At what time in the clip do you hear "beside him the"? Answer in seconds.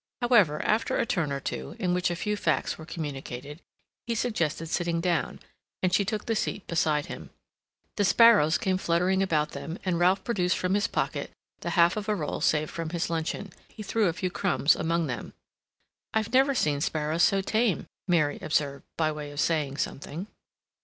6.65-8.03